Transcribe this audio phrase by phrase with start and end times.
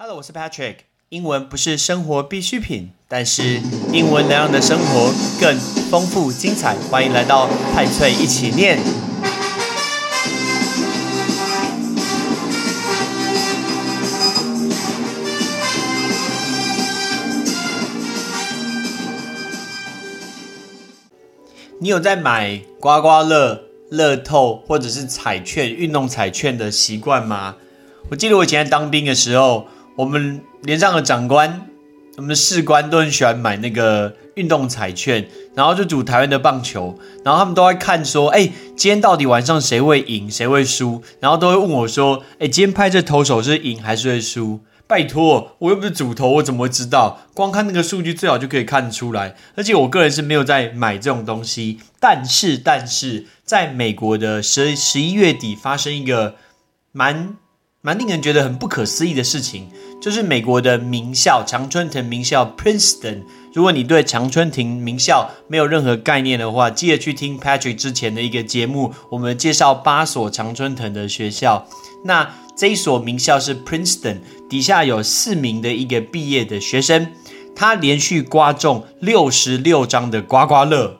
[0.00, 0.76] Hello，我是 Patrick。
[1.08, 3.60] 英文不是生活必需品，但是
[3.92, 5.58] 英文能让你的生活更
[5.90, 6.76] 丰富精彩。
[6.88, 8.78] 欢迎来到派翠一起念。
[21.80, 27.56] 你有在买刮刮乐、乐透或者是彩券、运动彩券的习惯吗？
[28.10, 29.66] 我记得我以前在当兵的时候，
[29.98, 31.66] 我们连上的长官、
[32.14, 44.60] 我们的士官都很喜欢买那个运动彩券，然后就赌台湾的棒球，然后他们都会看说，哎，今天到底晚上谁会赢，谁会输，然后都会问我说，哎，今天拍这投手是赢还是会输？
[44.86, 47.22] 拜托，我又不是主投，我怎么会知道？
[47.34, 49.34] 光看那个数据，最好就可以看出来。
[49.56, 51.80] 而且我个人是没有在买这种东西。
[51.98, 56.36] 但是，但是，在美国的十十一月底发生一个
[56.92, 57.36] 蛮
[57.80, 59.68] 蛮令人觉得很不可思议的事情，
[60.00, 63.22] 就是美国的名校常春藤名校 Princeton。
[63.54, 71.68] 如果你对常春藤名校没有任何概念的话，记得去听 Patrick 之前的一个节目，我们介绍八所常春藤的学校。
[72.04, 74.18] 那这一所名校是 Princeton，
[74.50, 77.12] 底下有四名的一个毕业的学生，
[77.54, 80.98] 他连续刮中六十六张的刮刮乐，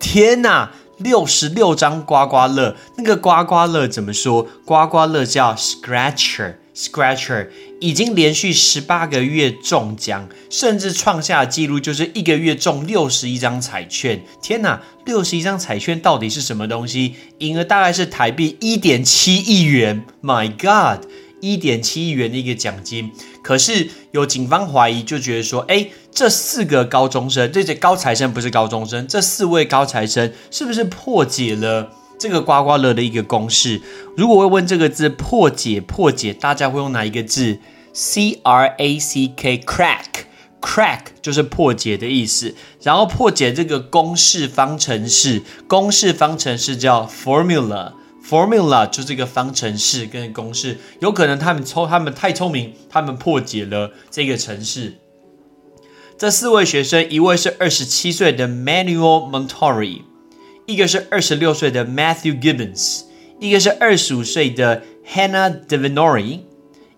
[0.00, 2.76] 天哪，六十六张刮刮乐！
[2.96, 4.46] 那个刮刮乐怎么说？
[4.64, 7.48] 刮刮乐叫 Scratcher，Scratcher
[7.80, 14.22] 已经连续十八个月中奖，甚至创下纪录，就是一个月中六十一张彩券。
[14.40, 17.14] 天哪，六十一张彩券到底是什么东西？
[17.38, 20.04] 赢额大概是台币一点七亿元。
[20.22, 21.06] My God，
[21.42, 23.12] 一点七亿元的一个奖金。
[23.46, 33.80] 可是有警方怀疑，就觉得说，哎，这四个高中生，这些高材生不是高中生，这四位高材生是不是破解了这个刮刮乐的一个公式？
[34.16, 37.60] 如果会问这个字破解破解，大家会用哪一个字
[37.92, 42.52] ？C R A C K，crack，crack 就是破解的意思。
[42.82, 47.92] 然后破解这个公式方程式，公式方程式叫 formula。
[48.28, 54.94] Formula 就是一个方程式跟公式，有可能他们聪，他们太聪明，他们破解了这个程式。
[56.18, 60.00] 这四位学生，一位是二十七岁的 Manuel Montori，
[60.66, 63.02] 一个是二十六岁的 Matthew Gibbons，
[63.38, 64.82] 一个是二十五岁的
[65.14, 66.40] Hannah Devinori，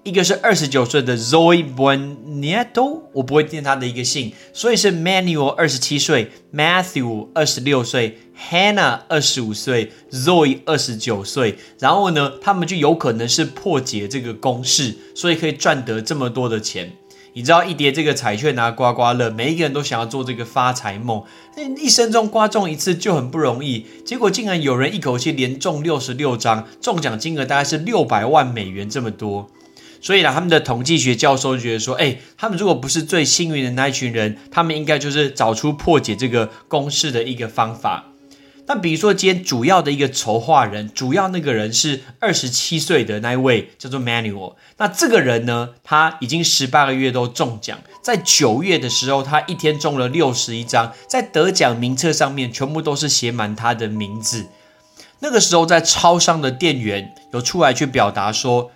[0.05, 8.17] 一个是二十九岁的 Zoe Buoneto，我不会念他的一个姓，所以是 Manuel 二十七岁，Matthew 二十六岁。
[8.39, 16.93] Hannah 二十五岁，Zoe 二十九岁，然后呢，他们就有可能是破解这个公式，所以可以赚得这么多的钱。
[17.35, 21.23] 你知道一叠这个彩券拿刮刮乐，每一个人都想要做这个发财梦，
[21.57, 29.49] 那一生中刮中一次就很不容易，结果竟然有人一口气连中六十六张，中奖金额大概是六百万美元这么多。
[30.01, 38.08] 所以呢，他们的统计学教授觉得说，哎，他们如果不是最幸运的那一群人，他们应该就是找出破解这个公式的一个方法。
[38.69, 44.57] 那比如说，今天主要的一个筹划人，主要那个人是二十七岁的那一位，叫做 Manuel。
[44.77, 54.47] 那这个人呢，他已经十八个月都中奖，在九月的时候，他一天中了六十一张，在得奖名册上面全部都是写满他的名字。
[55.21, 58.71] 那个时候，在超商的店员有出来去表达说，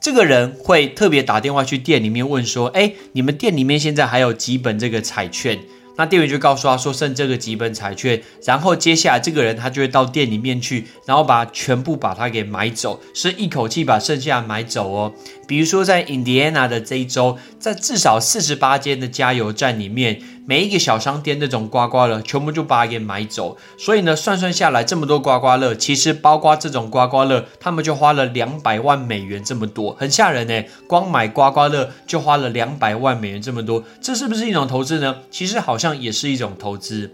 [0.00, 5.58] 这个人会特别打电话去店里面问说，哎，你们店里面现在还有几本这个彩券？
[5.98, 15.12] 那店员就告诉他说剩这个几本彩券，然后接下来这个人他就会到店里面去，然后把全部把它给买走，是一口气把剩下买走哦。
[15.46, 20.22] 比如说在 Indiana 的这一周，在至少四十八间的加油站里面。
[20.48, 23.58] 每一个小商店那种刮刮乐，全部就把它给买走。
[23.76, 30.64] 所以呢，算算下来这么多刮刮乐，其实包括这种刮刮乐，他们就花了两百万美元这么多，很吓人呢。
[30.86, 35.16] 光买刮刮乐就花了两百万美元这么多，这是不是一种投资呢？
[35.30, 37.12] 其实好像也是一种投资。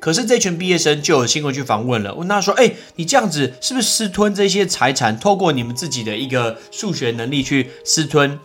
[0.00, 5.20] 可是这群毕业生就有新闻去访问了，问他说：“哎，你这样子是不是私吞这些财产？
[5.20, 8.40] 透过你们自己的一个数学能力去私吞？”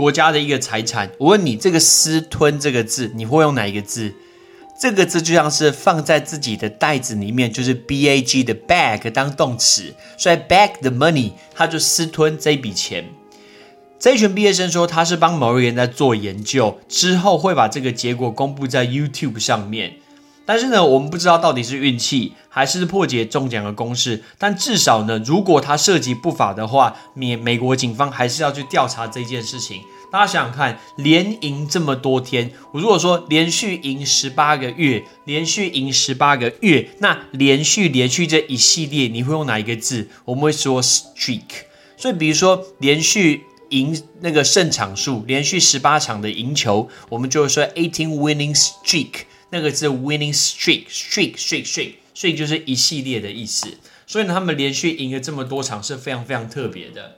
[0.00, 4.14] 国家的一个财产，我问你，这个“私吞”这个字，你会用哪一个字？
[4.80, 13.10] 这个字就像是放在自己的袋子里面，就是 b a g 的 bag 当动词，所以 bag the money，他就私吞这笔钱。
[13.98, 19.96] 这一群毕业生说，他是帮某个人在做研究，之后会把这个结果公布在 YouTube 上面。
[20.44, 24.22] 但是呢，我们不知道到底是运气还是破解中奖的公式。
[24.38, 29.82] 但至少呢，如果他涉及不法的话，美美国警方还是要去调查这件事情。
[30.10, 40.08] 大家想想看，连赢这么多天，我如果说连续赢十八个月，连续赢十八个月，那连续连续这一系列，你会用哪一个字？
[40.24, 41.42] 我们会说 streak。
[41.96, 49.10] 所以，比如说连续赢那个胜场数，连续十八场的赢球，我们就会说 eighteen winning streak，
[49.50, 53.68] 那个是 winning streak streak streak streak，所以就是一系列的意思。
[54.06, 57.16] 所以呢，他们连续赢了这么多场是非常非常特别的。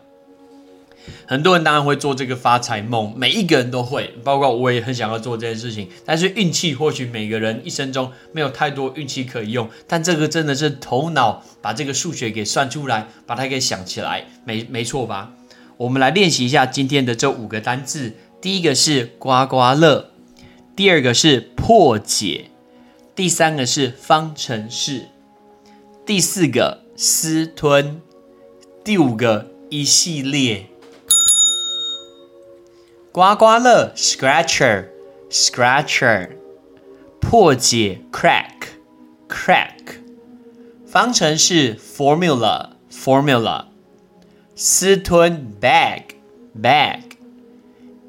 [1.26, 5.88] 很多人当然会做这个发财梦，每一个人都会，包括我也很想要做这件事情。
[6.04, 15.32] 但是运气或许每个人一生中没有太多运气可以用，但这个真的是头脑把这个数学给算出来，把它给想起来，没没错吧？
[15.76, 18.12] 我们来练习一下今天的这五个单字。
[18.40, 20.11] 第一个是刮刮乐，
[20.82, 22.46] 第二个是破解，
[23.14, 25.06] 第三个是方程式，
[26.04, 28.02] 第四个私吞，
[28.82, 30.66] 第五个一系列。
[33.12, 34.88] 刮刮乐 scratcher
[35.30, 36.30] scratcher，
[37.20, 38.50] 破解 crack
[39.28, 40.00] crack，
[40.84, 43.66] 方程式 formula formula，
[44.56, 46.02] 私吞 bag
[46.60, 47.02] bag，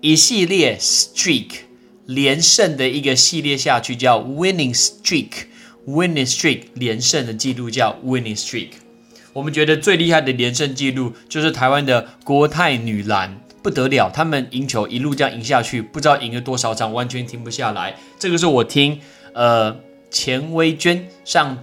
[0.01, 1.65] 一系列 streak
[2.05, 5.29] 连胜的一个系列下去叫 winning streak
[5.87, 8.69] winning streak 连胜的记录叫 winning streak。
[9.33, 13.39] 我们觉得最厉害的连胜记录就是台湾的国泰女篮。
[13.63, 17.95] 不得了，他们赢球一路这样赢下去，不知道赢了多少场，完全停不下来。
[18.19, 18.99] 这个是我听
[19.33, 19.73] 呃
[20.11, 21.57] 钱薇娟上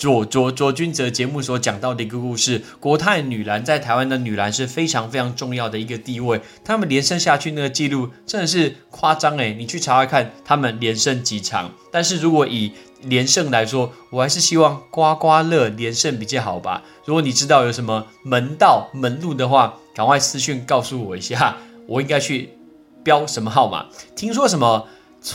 [0.00, 2.62] 左左左君泽节目所讲到的一个故事。
[2.80, 11.70] 国泰女篮在台湾的女篮是非常非常重要的一个地位，他们连胜下去那个记录真的是夸张诶，你去查查看他们连胜几场。
[11.92, 16.82] 但是如果以连胜来说，我还是希望刮刮乐连胜比较好吧。
[17.04, 22.54] 如果你知道有什么门道门路的话，赶快私讯告诉我一下，我应该去
[23.04, 23.84] 标什么号码？
[24.16, 24.88] 听说什么
[25.20, 25.34] 娶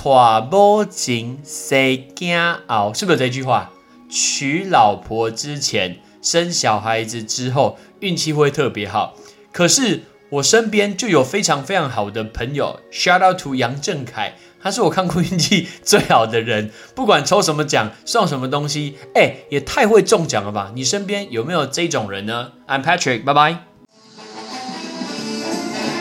[0.49, 2.35] 某前生惊
[2.65, 3.69] 熬，是不是这句话？
[4.09, 9.15] 娶老婆之前生小孩子之后运气会特别好。
[9.51, 14.35] 可是我身边就有非常非常好的朋友，shout out to 杨正凯。
[14.61, 20.71] 他是我看过运气最好的人，不管抽什么奖、送什么东西，哎，也太会中奖了吧！
[20.73, 23.74] 你身边有没有这种人呢？I'm Patrick，拜拜。